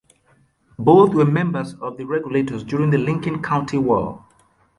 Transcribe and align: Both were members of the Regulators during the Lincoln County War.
Both 0.79 1.13
were 1.13 1.27
members 1.27 1.75
of 1.75 1.97
the 1.97 2.05
Regulators 2.05 2.63
during 2.63 2.89
the 2.89 2.97
Lincoln 2.97 3.43
County 3.43 3.77
War. 3.77 4.25